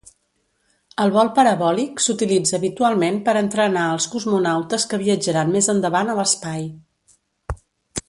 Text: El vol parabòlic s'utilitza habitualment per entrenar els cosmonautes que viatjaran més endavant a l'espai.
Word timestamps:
El 1.03 1.11
vol 1.17 1.29
parabòlic 1.39 2.01
s'utilitza 2.05 2.57
habitualment 2.59 3.21
per 3.29 3.37
entrenar 3.43 3.85
els 3.99 4.09
cosmonautes 4.17 4.89
que 4.95 5.03
viatjaran 5.07 5.57
més 5.59 5.73
endavant 5.77 6.11
a 6.17 6.21
l'espai. 6.23 6.71